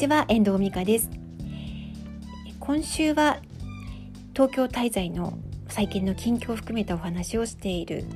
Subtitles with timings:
[0.00, 1.10] ちは遠藤美香です。
[2.58, 3.36] 今週は
[4.32, 5.38] 東京滞在の
[5.68, 8.06] 最近の近況を含めたお話をしている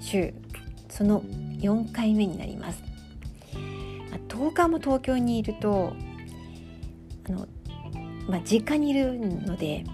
[0.00, 0.32] 週
[0.88, 2.82] その4回目になります。
[4.28, 5.92] 10日も東京にいると
[7.28, 7.46] あの、
[8.26, 9.84] まあ、実家にいるので、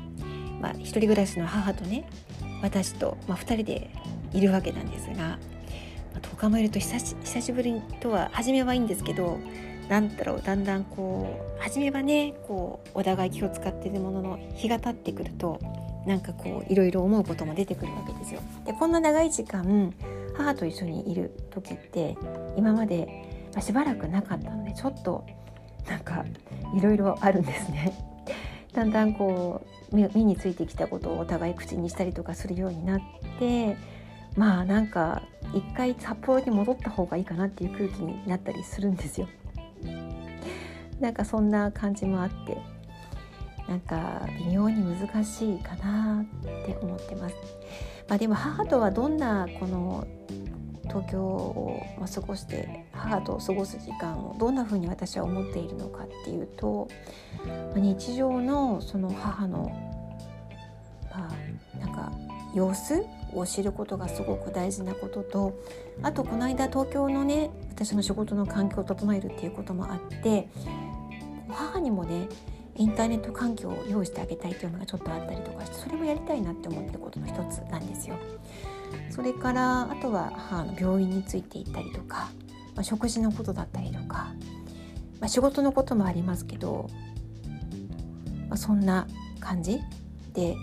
[0.61, 2.09] まあ、一人暮らしの母とね
[2.63, 3.91] 私と、まあ、2人で
[4.33, 5.39] いるわけなんですが、ま
[6.15, 9.41] あ、10日もいると久し久しぶりとは初めはいいんですけど
[9.89, 15.59] なんだろうだんだんこう初めはねこうお互い気を使ってるものの日が経ってくると
[16.07, 18.41] なんかこういろいろ思うことも出てくるわけですよ。
[18.65, 19.93] でこんな長い時間
[20.35, 22.17] 母と一緒にいる時って
[22.57, 25.27] 今まで、ま、しばらくなかったのでちょっと
[25.89, 26.25] なんか
[26.77, 27.93] いろいろあるんですね。
[28.73, 33.01] だんだんこう目についてきたことをお互い口にしたりとかするようになっ
[33.39, 33.77] て
[34.37, 35.23] まあなんか
[35.55, 39.27] 一回札幌に戻った方がいいかなっていう空気になったりするんですよ。
[41.01, 42.59] なんかそんな感じもあって
[43.69, 47.35] なんか微妙に難しいかなって思ってます。
[48.09, 50.07] まあ、でも母とはどんなこの
[50.85, 51.83] 東京を
[52.13, 56.89] 過ごして母と過ごす時間をどんな風に私は思っているのかっていうと
[57.77, 59.71] 日常のその母の
[61.11, 62.11] まあなんか
[62.55, 63.05] 様子
[63.35, 65.61] を知ることがすごく大事なことと
[66.03, 70.49] あとこの間東京のね私の仕事の環境を整えるっていうこともあって
[71.49, 72.29] 母にもね
[72.77, 78.17] インターネット環境を用意してあげたいというのがちょっとあったりとかしてそれもやりたいなって思ってることの一つなんですよ。
[79.11, 82.31] それからあとは母の病院について行ったりとか、
[82.75, 84.33] まあ、食事のことだったりとか、
[85.21, 86.89] まあ、仕事のこともありますけど、
[88.49, 89.07] まあ、そんな
[89.41, 89.81] 感じ
[90.33, 90.57] で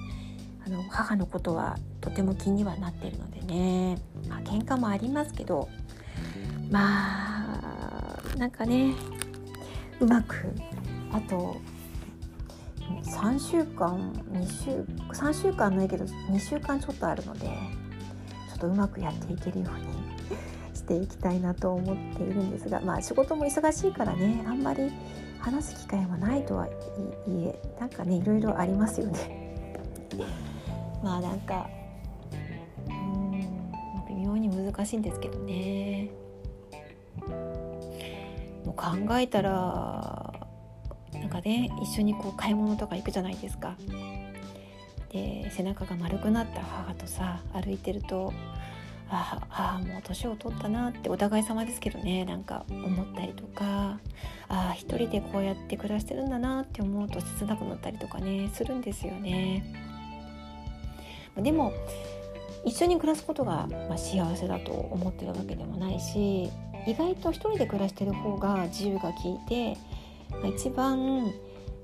[0.65, 3.97] あの母のことはとても気にはなってるのでね、
[4.29, 5.69] まあ喧嘩もありますけど
[6.71, 8.93] まあなんかね
[9.99, 10.35] うまく
[11.11, 11.57] あと
[13.03, 14.71] 3週間2週
[15.13, 19.85] 3週間ないけど2週間ちょっとあるのでちょっとうまくやっていけるように
[20.75, 24.91] していきたいなと思っているんですがまあ仕事も忙しいからねあんまり
[25.39, 26.69] 話す機会もないとはい
[27.29, 29.45] えなんかねいろいろありますよね。
[31.03, 31.69] まあなんか
[32.87, 33.31] うん
[34.07, 36.09] 微妙に難しいんですけどね。
[38.75, 40.33] 考えたら
[41.13, 43.75] なんかね一緒にこう買い物とか行くじゃないですか。
[45.09, 48.33] で背中が丸くなった母とさ歩いてると
[49.09, 53.99] ああもう年を取ったなってお互い様ですけどねなんか思ったりとか
[54.49, 59.63] ああ一人でこうやって暮らしてるんだなって思うと切なくなったりとかねするんですよね。
[61.37, 61.73] でも
[62.65, 66.49] 一緒に暮らすことが、まあ、幸せだと思ってるわけでもないし
[66.87, 69.77] 意外と一人で暮らしてる方が自由が利いて、
[70.31, 71.33] まあ、一番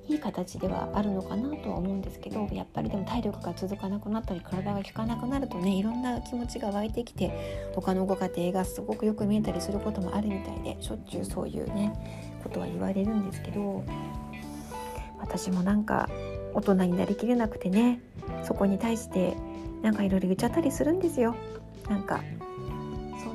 [0.08, 13.84] いい形ではあるのかなとは思うんですけどやっぱりでも体力が続かなくなったり体が効かなくなるとねいろんな気持ちが湧いてきて他のご家庭がすごくよく見えたりすることもあるみたいでしょっちゅうそういうねことは言われるんですけど
[15.20, 16.10] 私もなんか
[16.54, 18.02] 大人になりきれなくてね
[18.44, 19.38] そこに対して
[19.82, 21.36] なんかいろいろ言っちゃったりするんですよ。
[21.90, 22.22] なんか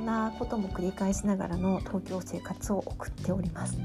[0.06, 3.76] なことも繰り返しながらの東京生活を送っております。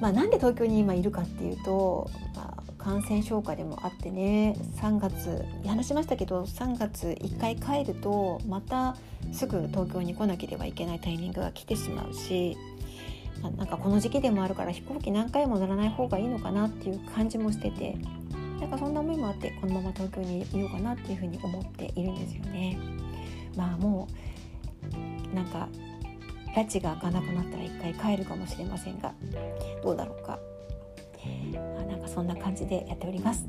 [0.00, 8.96] まあ、なんで東京に今いるかっていうと、まあ、感染症下でもあってね3月話しましたけど3月1回帰るとまた
[9.30, 12.56] すぐ東京に来なければいけないタイミングが来てしまうし、
[13.42, 17.96] まあ、なんかこの時期でもあるから飛行機何回も乗らない方がいいのかなっていう感じもしてて
[18.62, 22.78] なんかそんな思いもあってこのまま東京にいようかなっていうふうに思っているんですよね。
[23.56, 24.06] まあも
[25.32, 25.68] うなんか
[26.54, 29.12] 拉致が開かなくなったら一回帰るかもしれませんが
[29.82, 30.38] どうだろうか、
[31.52, 33.48] まあ、なんかそんな感じでやっております。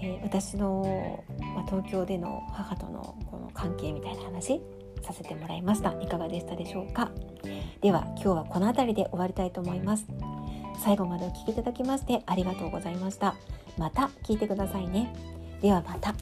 [0.00, 1.22] えー、私の、
[1.54, 4.62] まあ、東京での母とのこの関係みたいな話
[5.02, 7.10] させてもらいましたいかがでしたでしょうか
[7.80, 10.06] では今日はこの辺りで終わりたいと思います
[10.78, 13.34] 最後までお聴きいただきましてありがとうございました。
[13.76, 15.14] また聞いてくださいね。
[15.60, 16.14] ではまた。